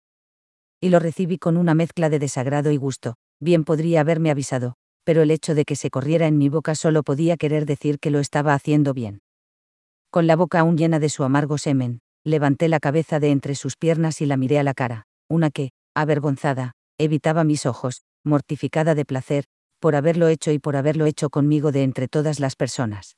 Y 0.78 0.90
lo 0.90 0.98
recibí 0.98 1.38
con 1.38 1.56
una 1.56 1.74
mezcla 1.74 2.10
de 2.10 2.18
desagrado 2.18 2.70
y 2.70 2.76
gusto, 2.76 3.14
bien 3.40 3.64
podría 3.64 4.00
haberme 4.00 4.30
avisado, 4.30 4.74
pero 5.04 5.22
el 5.22 5.30
hecho 5.30 5.54
de 5.54 5.64
que 5.64 5.74
se 5.74 5.88
corriera 5.88 6.26
en 6.26 6.36
mi 6.36 6.50
boca 6.50 6.74
solo 6.74 7.02
podía 7.02 7.38
querer 7.38 7.64
decir 7.64 7.98
que 7.98 8.10
lo 8.10 8.18
estaba 8.18 8.52
haciendo 8.52 8.92
bien. 8.92 9.20
Con 10.10 10.26
la 10.26 10.36
boca 10.36 10.60
aún 10.60 10.76
llena 10.76 10.98
de 10.98 11.08
su 11.08 11.24
amargo 11.24 11.56
semen, 11.56 12.00
levanté 12.24 12.68
la 12.68 12.78
cabeza 12.78 13.20
de 13.20 13.30
entre 13.30 13.54
sus 13.54 13.76
piernas 13.76 14.20
y 14.20 14.26
la 14.26 14.36
miré 14.36 14.58
a 14.58 14.64
la 14.64 14.74
cara, 14.74 15.06
una 15.30 15.50
que, 15.50 15.70
avergonzada, 15.94 16.72
evitaba 16.98 17.42
mis 17.42 17.64
ojos, 17.64 18.02
mortificada 18.22 18.94
de 18.94 19.06
placer, 19.06 19.44
por 19.80 19.96
haberlo 19.96 20.28
hecho 20.28 20.52
y 20.52 20.58
por 20.58 20.76
haberlo 20.76 21.06
hecho 21.06 21.30
conmigo 21.30 21.72
de 21.72 21.82
entre 21.82 22.06
todas 22.06 22.38
las 22.38 22.54
personas. 22.54 23.16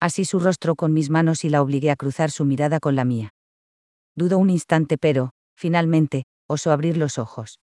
Así 0.00 0.24
su 0.24 0.40
rostro 0.40 0.74
con 0.74 0.92
mis 0.92 1.10
manos 1.10 1.44
y 1.44 1.48
la 1.48 1.62
obligué 1.62 1.90
a 1.90 1.96
cruzar 1.96 2.30
su 2.30 2.44
mirada 2.44 2.80
con 2.80 2.96
la 2.96 3.04
mía. 3.04 3.34
Dudó 4.14 4.38
un 4.38 4.50
instante 4.50 4.98
pero, 4.98 5.30
finalmente, 5.54 6.24
osó 6.48 6.72
abrir 6.72 6.96
los 6.96 7.18
ojos. 7.18 7.60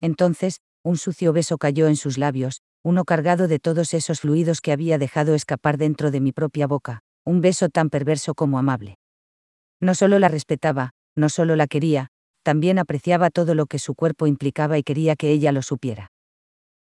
Entonces, 0.00 0.60
un 0.82 0.96
sucio 0.96 1.32
beso 1.32 1.58
cayó 1.58 1.86
en 1.86 1.96
sus 1.96 2.18
labios, 2.18 2.62
uno 2.82 3.04
cargado 3.04 3.48
de 3.48 3.58
todos 3.58 3.94
esos 3.94 4.20
fluidos 4.20 4.60
que 4.60 4.72
había 4.72 4.98
dejado 4.98 5.34
escapar 5.34 5.76
dentro 5.76 6.10
de 6.10 6.20
mi 6.20 6.32
propia 6.32 6.66
boca, 6.66 7.00
un 7.24 7.40
beso 7.40 7.68
tan 7.68 7.90
perverso 7.90 8.34
como 8.34 8.58
amable. 8.58 8.96
No 9.80 9.94
solo 9.94 10.18
la 10.18 10.28
respetaba, 10.28 10.90
no 11.14 11.28
solo 11.28 11.56
la 11.56 11.66
quería, 11.66 12.08
también 12.42 12.78
apreciaba 12.78 13.30
todo 13.30 13.54
lo 13.54 13.66
que 13.66 13.78
su 13.78 13.94
cuerpo 13.94 14.26
implicaba 14.26 14.78
y 14.78 14.82
quería 14.82 15.16
que 15.16 15.30
ella 15.30 15.52
lo 15.52 15.62
supiera. 15.62 16.10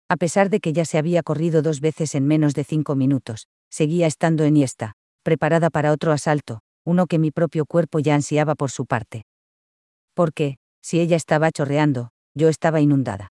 A 0.09 0.17
pesar 0.17 0.51
de 0.51 0.61
que 0.61 0.73
ya 0.73 0.85
se 0.85 0.99
había 0.99 1.23
corrido 1.23 1.63
dos 1.63 1.81
veces 1.81 2.15
en 2.15 2.27
menos 2.27 2.55
de 2.55 2.63
cinco 2.63 2.95
minutos, 2.95 3.49
seguía 3.71 4.07
estando 4.07 4.45
enhiesta, 4.45 4.93
preparada 5.25 5.69
para 5.69 5.93
otro 5.93 6.13
asalto, 6.13 6.61
uno 6.85 7.07
que 7.07 7.19
mi 7.19 7.33
propio 7.33 7.67
cuerpo 7.67 7.99
ya 7.99 8.15
ansiaba 8.15 8.55
por 8.55 8.71
su 8.71 8.87
parte. 8.87 9.27
Porque, 10.15 10.59
si 10.81 11.01
ella 11.01 11.17
estaba 11.17 11.51
chorreando, 11.51 12.11
yo 12.35 12.49
estaba 12.49 12.81
inundada. 12.81 13.33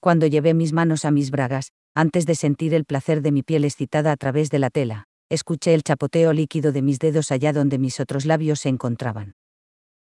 Cuando 0.00 0.26
llevé 0.26 0.54
mis 0.54 0.72
manos 0.72 1.04
a 1.04 1.12
mis 1.12 1.30
bragas, 1.30 1.70
antes 1.94 2.26
de 2.26 2.34
sentir 2.34 2.74
el 2.74 2.84
placer 2.84 3.22
de 3.22 3.30
mi 3.30 3.42
piel 3.42 3.64
excitada 3.64 4.10
a 4.10 4.16
través 4.16 4.50
de 4.50 4.58
la 4.58 4.70
tela, 4.70 5.04
escuché 5.28 5.72
el 5.74 5.84
chapoteo 5.84 6.32
líquido 6.32 6.72
de 6.72 6.82
mis 6.82 6.98
dedos 6.98 7.30
allá 7.30 7.52
donde 7.52 7.78
mis 7.78 8.00
otros 8.00 8.26
labios 8.26 8.60
se 8.60 8.68
encontraban. 8.68 9.34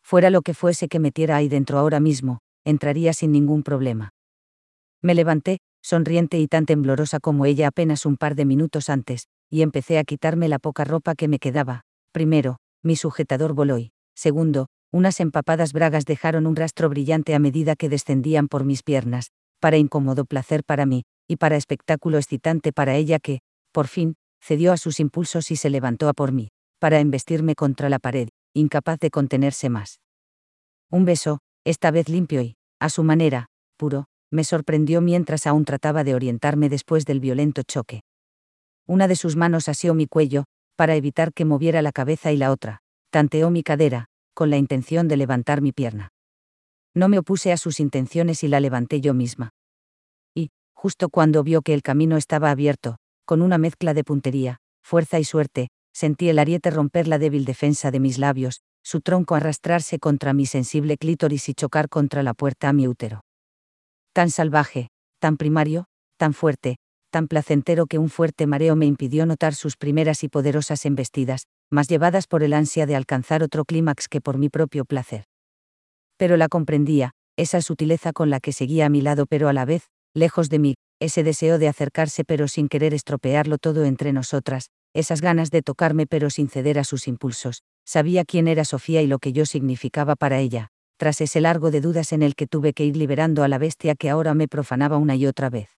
Fuera 0.01 0.29
lo 0.29 0.41
que 0.41 0.53
fuese 0.53 0.87
que 0.87 0.99
metiera 0.99 1.35
ahí 1.35 1.49
dentro 1.49 1.77
ahora 1.77 1.99
mismo, 1.99 2.39
entraría 2.63 3.11
sin 3.11 3.33
ningún 3.33 3.63
problema. 3.63 4.13
Me 5.01 5.13
levanté, 5.13 5.59
sonriente 5.81 6.39
y 6.39 6.47
tan 6.47 6.65
temblorosa 6.65 7.19
como 7.19 7.45
ella 7.45 7.67
apenas 7.67 8.05
un 8.05 8.17
par 8.17 8.35
de 8.35 8.45
minutos 8.45 8.89
antes, 8.89 9.27
y 9.49 9.61
empecé 9.61 9.99
a 9.99 10.03
quitarme 10.03 10.47
la 10.49 10.59
poca 10.59 10.83
ropa 10.83 11.15
que 11.15 11.27
me 11.27 11.39
quedaba. 11.39 11.81
Primero, 12.11 12.57
mi 12.83 12.95
sujetador 12.95 13.53
voló 13.53 13.77
y, 13.77 13.91
segundo, 14.15 14.67
unas 14.91 15.19
empapadas 15.19 15.73
bragas 15.73 16.05
dejaron 16.05 16.47
un 16.47 16.55
rastro 16.55 16.89
brillante 16.89 17.35
a 17.35 17.39
medida 17.39 17.75
que 17.75 17.89
descendían 17.89 18.47
por 18.47 18.63
mis 18.63 18.83
piernas, 18.83 19.31
para 19.59 19.77
incómodo 19.77 20.25
placer 20.25 20.63
para 20.63 20.85
mí, 20.85 21.03
y 21.27 21.35
para 21.35 21.57
espectáculo 21.57 22.17
excitante 22.17 22.71
para 22.71 22.95
ella 22.95 23.19
que, 23.19 23.39
por 23.71 23.87
fin, 23.87 24.15
cedió 24.41 24.71
a 24.71 24.77
sus 24.77 24.99
impulsos 24.99 25.51
y 25.51 25.55
se 25.55 25.69
levantó 25.69 26.09
a 26.09 26.13
por 26.13 26.31
mí, 26.31 26.49
para 26.79 26.99
embestirme 26.99 27.55
contra 27.55 27.89
la 27.89 27.99
pared, 27.99 28.29
incapaz 28.53 28.99
de 28.99 29.09
contenerse 29.09 29.69
más. 29.69 29.99
Un 30.89 31.05
beso, 31.05 31.39
esta 31.65 31.91
vez 31.91 32.07
limpio 32.07 32.41
y, 32.41 32.55
a 32.79 32.89
su 32.89 33.03
manera, 33.03 33.47
puro, 33.77 34.05
me 34.31 34.43
sorprendió 34.43 35.01
mientras 35.01 35.47
aún 35.47 35.65
trataba 35.65 36.03
de 36.03 36.15
orientarme 36.15 36.69
después 36.69 37.05
del 37.05 37.19
violento 37.19 37.63
choque. 37.63 38.01
Una 38.85 39.07
de 39.07 39.15
sus 39.15 39.35
manos 39.35 39.67
asió 39.69 39.93
mi 39.93 40.07
cuello, 40.07 40.45
para 40.75 40.95
evitar 40.95 41.33
que 41.33 41.45
moviera 41.45 41.81
la 41.81 41.91
cabeza 41.91 42.31
y 42.31 42.37
la 42.37 42.51
otra, 42.51 42.81
tanteó 43.09 43.49
mi 43.49 43.63
cadera, 43.63 44.05
con 44.33 44.49
la 44.49 44.57
intención 44.57 45.07
de 45.07 45.17
levantar 45.17 45.61
mi 45.61 45.71
pierna. 45.71 46.09
No 46.93 47.09
me 47.09 47.19
opuse 47.19 47.51
a 47.51 47.57
sus 47.57 47.79
intenciones 47.79 48.43
y 48.43 48.47
la 48.47 48.59
levanté 48.59 49.01
yo 49.01 49.13
misma. 49.13 49.51
Y, 50.35 50.49
justo 50.73 51.09
cuando 51.09 51.43
vio 51.43 51.61
que 51.61 51.73
el 51.73 51.81
camino 51.81 52.17
estaba 52.17 52.51
abierto, 52.51 52.97
con 53.25 53.41
una 53.41 53.57
mezcla 53.57 53.93
de 53.93 54.03
puntería, 54.03 54.57
fuerza 54.83 55.19
y 55.19 55.23
suerte, 55.23 55.69
sentí 55.93 56.29
el 56.29 56.39
ariete 56.39 56.69
romper 56.69 57.07
la 57.07 57.19
débil 57.19 57.45
defensa 57.45 57.91
de 57.91 57.99
mis 57.99 58.17
labios, 58.19 58.61
su 58.83 59.01
tronco 59.01 59.35
arrastrarse 59.35 59.99
contra 59.99 60.33
mi 60.33 60.45
sensible 60.45 60.97
clítoris 60.97 61.49
y 61.49 61.53
chocar 61.53 61.89
contra 61.89 62.23
la 62.23 62.33
puerta 62.33 62.69
a 62.69 62.73
mi 62.73 62.87
útero. 62.87 63.26
Tan 64.17 64.31
salvaje, 64.31 64.87
tan 65.19 65.37
primario, 65.37 65.85
tan 66.17 66.33
fuerte, 66.33 66.77
tan 67.11 67.27
placentero 67.27 67.85
que 67.85 67.99
un 67.99 68.09
fuerte 68.09 68.47
mareo 68.47 68.75
me 68.75 68.87
impidió 68.87 69.27
notar 69.27 69.53
sus 69.53 69.77
primeras 69.77 70.23
y 70.23 70.27
poderosas 70.27 70.87
embestidas, 70.87 71.43
más 71.69 71.87
llevadas 71.87 72.25
por 72.25 72.41
el 72.41 72.53
ansia 72.53 72.87
de 72.87 72.95
alcanzar 72.95 73.43
otro 73.43 73.63
clímax 73.63 74.07
que 74.07 74.19
por 74.19 74.39
mi 74.39 74.49
propio 74.49 74.85
placer. 74.85 75.25
Pero 76.17 76.35
la 76.35 76.47
comprendía, 76.47 77.11
esa 77.37 77.61
sutileza 77.61 78.11
con 78.11 78.31
la 78.31 78.39
que 78.39 78.53
seguía 78.53 78.87
a 78.87 78.89
mi 78.89 79.01
lado 79.01 79.27
pero 79.27 79.49
a 79.49 79.53
la 79.53 79.65
vez, 79.65 79.85
lejos 80.15 80.49
de 80.49 80.57
mí, 80.57 80.75
ese 80.99 81.21
deseo 81.21 81.59
de 81.59 81.67
acercarse 81.67 82.23
pero 82.23 82.47
sin 82.47 82.69
querer 82.69 82.95
estropearlo 82.95 83.59
todo 83.59 83.85
entre 83.85 84.13
nosotras, 84.13 84.71
esas 84.95 85.21
ganas 85.21 85.51
de 85.51 85.61
tocarme 85.61 86.07
pero 86.07 86.31
sin 86.31 86.49
ceder 86.49 86.79
a 86.79 86.85
sus 86.85 87.07
impulsos, 87.07 87.61
sabía 87.85 88.25
quién 88.25 88.47
era 88.47 88.65
Sofía 88.65 89.03
y 89.03 89.05
lo 89.05 89.19
que 89.19 89.31
yo 89.31 89.45
significaba 89.45 90.15
para 90.15 90.39
ella, 90.39 90.71
tras 90.97 91.21
ese 91.21 91.41
largo 91.41 91.71
de 91.71 91.81
dudas 91.81 92.11
en 92.11 92.23
el 92.23 92.35
que 92.35 92.47
tuve 92.47 92.73
que 92.73 92.85
ir 92.85 92.97
liberando 92.97 93.43
a 93.43 93.47
la 93.47 93.57
bestia 93.57 93.95
que 93.95 94.09
ahora 94.09 94.33
me 94.33 94.47
profanaba 94.47 94.97
una 94.97 95.15
y 95.15 95.25
otra 95.25 95.49
vez. 95.49 95.69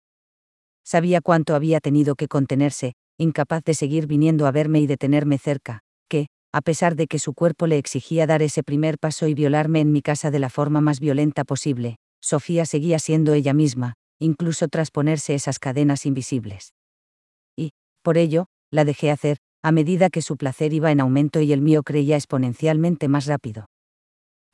Sabía 0.84 1.22
cuánto 1.22 1.56
había 1.56 1.80
tenido 1.82 2.16
que 2.16 2.28
contenerse, 2.28 2.94
incapaz 3.18 3.64
de 3.64 3.74
seguir 3.74 4.08
viniendo 4.08 4.48
a 4.48 4.52
verme 4.52 4.80
y 4.80 4.88
de 4.88 4.98
tenerme 4.98 5.38
cerca, 5.38 5.82
que, 6.10 6.28
a 6.52 6.62
pesar 6.62 6.96
de 6.96 7.08
que 7.08 7.20
su 7.20 7.34
cuerpo 7.34 7.68
le 7.68 7.78
exigía 7.78 8.26
dar 8.26 8.42
ese 8.42 8.64
primer 8.64 8.98
paso 8.98 9.28
y 9.28 9.34
violarme 9.34 9.82
en 9.82 9.92
mi 9.92 10.02
casa 10.02 10.32
de 10.32 10.40
la 10.40 10.50
forma 10.50 10.82
más 10.82 11.00
violenta 11.00 11.44
posible, 11.44 11.98
Sofía 12.22 12.66
seguía 12.66 12.98
siendo 12.98 13.34
ella 13.34 13.54
misma, 13.54 13.94
incluso 14.20 14.68
tras 14.68 14.90
ponerse 14.90 15.36
esas 15.36 15.60
cadenas 15.60 16.06
invisibles. 16.06 16.74
Y, 17.56 17.72
por 18.04 18.18
ello, 18.18 18.48
la 18.72 18.86
dejé 18.86 19.12
hacer, 19.12 19.38
a 19.62 19.72
medida 19.72 20.10
que 20.10 20.22
su 20.22 20.38
placer 20.38 20.74
iba 20.74 20.92
en 20.92 21.02
aumento 21.02 21.42
y 21.42 21.52
el 21.54 21.62
mío 21.62 21.84
creía 21.84 22.16
exponencialmente 22.16 23.08
más 23.08 23.26
rápido. 23.26 23.68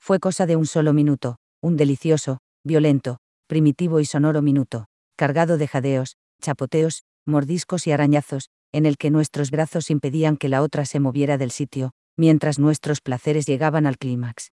Fue 0.05 0.19
cosa 0.19 0.45
de 0.45 0.55
un 0.55 0.67
solo 0.67 0.93
minuto, 0.93 1.37
un 1.63 1.77
delicioso, 1.77 2.37
violento, 2.63 3.17
primitivo 3.47 3.99
y 3.99 4.05
sonoro 4.05 4.43
minuto, 4.43 4.85
cargado 5.17 5.57
de 5.57 5.67
jadeos, 5.67 6.15
chapoteos, 6.39 7.05
mordiscos 7.25 7.87
y 7.87 7.91
arañazos, 7.91 8.51
en 8.71 8.85
el 8.85 8.97
que 8.97 9.09
nuestros 9.09 9.49
brazos 9.49 9.89
impedían 9.89 10.37
que 10.37 10.47
la 10.47 10.61
otra 10.61 10.85
se 10.85 10.99
moviera 10.99 11.39
del 11.39 11.49
sitio, 11.49 11.89
mientras 12.17 12.59
nuestros 12.59 13.01
placeres 13.01 13.47
llegaban 13.47 13.87
al 13.87 13.97
clímax. 13.97 14.51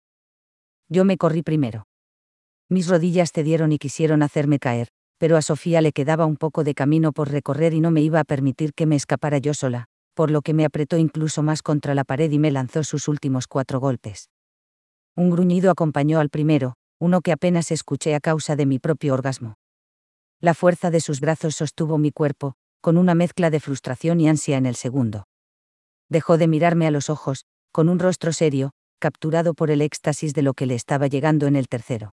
Yo 0.88 1.04
me 1.04 1.18
corrí 1.18 1.42
primero. 1.42 1.84
Mis 2.70 2.88
rodillas 2.88 3.30
cedieron 3.30 3.72
y 3.72 3.78
quisieron 3.78 4.22
hacerme 4.22 4.58
caer, 4.58 4.88
pero 5.18 5.36
a 5.36 5.42
Sofía 5.42 5.82
le 5.82 5.92
quedaba 5.92 6.24
un 6.24 6.38
poco 6.38 6.64
de 6.64 6.72
camino 6.72 7.12
por 7.12 7.30
recorrer 7.30 7.74
y 7.74 7.80
no 7.80 7.90
me 7.90 8.00
iba 8.00 8.20
a 8.20 8.24
permitir 8.24 8.72
que 8.72 8.86
me 8.86 8.96
escapara 8.96 9.36
yo 9.36 9.52
sola, 9.52 9.84
por 10.14 10.30
lo 10.30 10.40
que 10.40 10.54
me 10.54 10.64
apretó 10.64 10.96
incluso 10.96 11.42
más 11.42 11.60
contra 11.60 11.94
la 11.94 12.04
pared 12.04 12.30
y 12.30 12.38
me 12.38 12.50
lanzó 12.50 12.84
sus 12.84 13.06
últimos 13.06 13.46
cuatro 13.48 13.80
golpes. 13.80 14.30
Un 15.14 15.30
gruñido 15.30 15.70
acompañó 15.70 16.20
al 16.20 16.30
primero, 16.30 16.74
uno 16.98 17.20
que 17.20 17.32
apenas 17.32 17.70
escuché 17.70 18.14
a 18.14 18.20
causa 18.20 18.56
de 18.56 18.64
mi 18.64 18.78
propio 18.78 19.12
orgasmo. 19.12 19.54
La 20.40 20.54
fuerza 20.54 20.90
de 20.90 21.00
sus 21.00 21.20
brazos 21.20 21.54
sostuvo 21.54 21.98
mi 21.98 22.12
cuerpo, 22.12 22.54
con 22.80 22.96
una 22.96 23.14
mezcla 23.14 23.50
de 23.50 23.60
frustración 23.60 24.20
y 24.20 24.28
ansia 24.28 24.56
en 24.56 24.66
el 24.66 24.74
segundo. 24.74 25.24
Dejó 26.08 26.38
de 26.38 26.48
mirarme 26.48 26.86
a 26.86 26.90
los 26.90 27.10
ojos, 27.10 27.44
con 27.72 27.88
un 27.88 27.98
rostro 27.98 28.32
serio, 28.32 28.70
capturado 28.98 29.54
por 29.54 29.70
el 29.70 29.82
éxtasis 29.82 30.32
de 30.32 30.42
lo 30.42 30.54
que 30.54 30.66
le 30.66 30.74
estaba 30.74 31.08
llegando 31.08 31.46
en 31.46 31.56
el 31.56 31.68
tercero. 31.68 32.12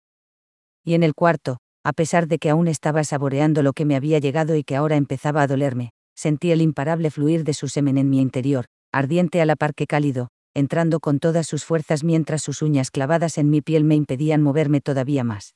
Y 0.83 0.93
en 0.93 1.03
el 1.03 1.15
cuarto, 1.15 1.57
a 1.83 1.93
pesar 1.93 2.27
de 2.27 2.37
que 2.37 2.49
aún 2.49 2.67
estaba 2.67 3.03
saboreando 3.03 3.63
lo 3.63 3.73
que 3.73 3.85
me 3.85 3.95
había 3.95 4.19
llegado 4.19 4.55
y 4.55 4.63
que 4.63 4.75
ahora 4.75 4.97
empezaba 4.97 5.41
a 5.41 5.47
dolerme, 5.47 5.91
sentí 6.15 6.51
el 6.51 6.61
imparable 6.61 7.09
fluir 7.09 7.43
de 7.43 7.53
su 7.53 7.69
semen 7.69 7.97
en 7.97 8.09
mi 8.09 8.21
interior, 8.21 8.65
ardiente 8.91 9.41
a 9.41 9.45
la 9.45 9.55
par 9.55 9.73
que 9.73 9.87
cálido, 9.87 10.29
entrando 10.53 10.99
con 10.99 11.19
todas 11.19 11.47
sus 11.47 11.65
fuerzas 11.65 12.03
mientras 12.03 12.43
sus 12.43 12.61
uñas 12.61 12.91
clavadas 12.91 13.37
en 13.37 13.49
mi 13.49 13.61
piel 13.61 13.83
me 13.83 13.95
impedían 13.95 14.41
moverme 14.41 14.81
todavía 14.81 15.23
más. 15.23 15.55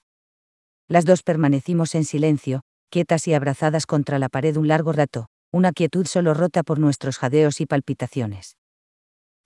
Las 0.88 1.06
dos 1.06 1.24
permanecimos 1.24 1.96
en 1.96 2.06
silencio, 2.06 2.62
quietas 2.89 3.27
y 3.27 3.34
abrazadas 3.34 3.86
contra 3.86 4.20
la 4.20 4.30
pared 4.30 4.56
un 4.58 4.68
largo 4.68 4.94
rato, 4.94 5.27
una 5.51 5.72
quietud 5.72 6.06
solo 6.06 6.34
rota 6.34 6.63
por 6.63 6.80
nuestros 6.80 7.18
jadeos 7.18 7.62
y 7.62 7.66
palpitaciones. 7.66 8.58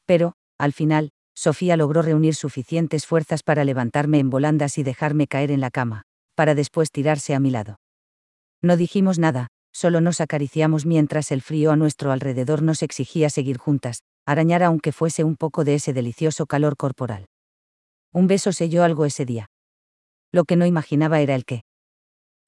Pero, 0.06 0.34
al 0.58 0.74
final, 0.74 1.12
Sofía 1.34 1.78
logró 1.78 2.02
reunir 2.02 2.36
suficientes 2.36 3.06
fuerzas 3.06 3.44
para 3.44 3.64
levantarme 3.64 4.20
en 4.20 4.30
volandas 4.30 4.78
y 4.78 4.84
dejarme 4.84 5.28
caer 5.28 5.52
en 5.52 5.62
la 5.62 5.72
cama, 5.72 6.04
para 6.36 6.56
después 6.56 6.92
tirarse 6.92 7.34
a 7.34 7.40
mi 7.40 7.50
lado. 7.50 7.80
No 8.62 8.78
dijimos 8.78 9.18
nada, 9.18 9.48
solo 9.72 10.02
nos 10.02 10.22
acariciamos 10.22 10.86
mientras 10.86 11.32
el 11.32 11.42
frío 11.42 11.72
a 11.72 11.76
nuestro 11.76 12.12
alrededor 12.12 12.62
nos 12.62 12.84
exigía 12.84 13.30
seguir 13.30 13.58
juntas, 13.58 14.04
arañar 14.26 14.64
aunque 14.64 14.92
fuese 14.92 15.24
un 15.24 15.36
poco 15.36 15.64
de 15.64 15.76
ese 15.76 15.94
delicioso 15.94 16.46
calor 16.46 16.78
corporal. 16.78 17.26
Un 18.14 18.28
beso 18.28 18.52
selló 18.52 18.84
algo 18.84 19.06
ese 19.06 19.26
día. 19.26 19.48
Lo 20.32 20.46
que 20.46 20.56
no 20.56 20.66
imaginaba 20.66 21.22
era 21.22 21.36
el 21.36 21.46
qué. 21.46 21.64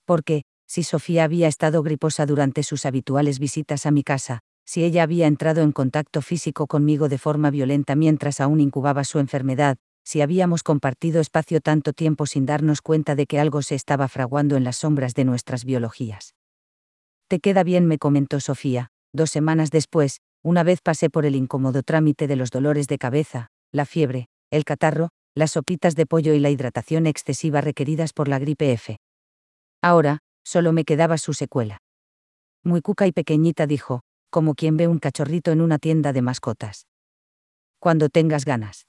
Porque, 0.05 0.43
si 0.67 0.83
Sofía 0.83 1.23
había 1.23 1.47
estado 1.47 1.83
griposa 1.83 2.25
durante 2.25 2.63
sus 2.63 2.85
habituales 2.85 3.39
visitas 3.39 3.85
a 3.85 3.91
mi 3.91 4.03
casa, 4.03 4.39
si 4.65 4.83
ella 4.83 5.03
había 5.03 5.27
entrado 5.27 5.61
en 5.61 5.71
contacto 5.71 6.21
físico 6.21 6.67
conmigo 6.67 7.09
de 7.09 7.17
forma 7.17 7.51
violenta 7.51 7.95
mientras 7.95 8.39
aún 8.39 8.59
incubaba 8.59 9.03
su 9.03 9.19
enfermedad, 9.19 9.77
si 10.05 10.21
habíamos 10.21 10.63
compartido 10.63 11.21
espacio 11.21 11.61
tanto 11.61 11.93
tiempo 11.93 12.25
sin 12.25 12.45
darnos 12.45 12.81
cuenta 12.81 13.15
de 13.15 13.25
que 13.25 13.39
algo 13.39 13.61
se 13.61 13.75
estaba 13.75 14.07
fraguando 14.07 14.55
en 14.57 14.63
las 14.63 14.77
sombras 14.77 15.13
de 15.13 15.25
nuestras 15.25 15.63
biologías. 15.65 16.35
Te 17.27 17.39
queda 17.39 17.63
bien, 17.63 17.87
me 17.87 17.97
comentó 17.97 18.39
Sofía, 18.39 18.89
dos 19.13 19.31
semanas 19.31 19.71
después, 19.71 20.19
Una 20.43 20.63
vez 20.63 20.81
pasé 20.81 21.09
por 21.09 21.25
el 21.25 21.35
incómodo 21.35 21.83
trámite 21.83 22.27
de 22.27 22.35
los 22.35 22.51
dolores 22.51 22.87
de 22.87 22.97
cabeza, 22.97 23.47
la 23.71 23.85
fiebre, 23.85 24.27
el 24.51 24.65
catarro, 24.65 25.09
las 25.35 25.51
sopitas 25.51 25.95
de 25.95 26.05
pollo 26.05 26.33
y 26.33 26.39
la 26.39 26.49
hidratación 26.49 27.07
excesiva 27.07 27.61
requeridas 27.61 28.11
por 28.11 28.27
la 28.27 28.39
gripe 28.39 28.73
F. 28.73 28.97
Ahora, 29.81 30.19
solo 30.43 30.73
me 30.73 30.83
quedaba 30.83 31.17
su 31.17 31.33
secuela. 31.33 31.77
Muy 32.61 32.81
cuca 32.81 33.07
y 33.07 33.13
pequeñita 33.13 33.67
dijo, 33.67 34.01
como 34.29 34.53
quien 34.53 34.75
ve 34.75 34.87
un 34.87 34.99
cachorrito 34.99 35.51
en 35.51 35.61
una 35.61 35.79
tienda 35.79 36.11
de 36.11 36.21
mascotas. 36.21 36.87
Cuando 37.79 38.09
tengas 38.09 38.43
ganas. 38.43 38.85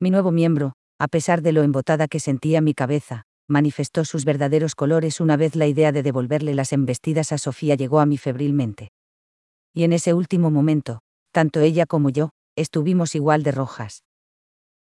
Mi 0.00 0.10
nuevo 0.10 0.32
miembro, 0.32 0.74
a 0.98 1.08
pesar 1.08 1.40
de 1.40 1.52
lo 1.52 1.62
embotada 1.62 2.08
que 2.08 2.20
sentía 2.20 2.60
mi 2.60 2.74
cabeza, 2.74 3.22
manifestó 3.48 4.04
sus 4.04 4.26
verdaderos 4.26 4.74
colores 4.74 5.20
una 5.20 5.36
vez 5.36 5.56
la 5.56 5.66
idea 5.66 5.92
de 5.92 6.02
devolverle 6.02 6.54
las 6.54 6.74
embestidas 6.74 7.32
a 7.32 7.38
Sofía 7.38 7.74
llegó 7.74 8.00
a 8.00 8.06
mí 8.06 8.18
febrilmente. 8.18 8.90
Y 9.74 9.84
en 9.84 9.92
ese 9.92 10.14
último 10.14 10.50
momento, 10.50 11.00
tanto 11.32 11.60
ella 11.60 11.86
como 11.86 12.10
yo, 12.10 12.30
estuvimos 12.56 13.14
igual 13.14 13.42
de 13.42 13.52
rojas, 13.52 14.02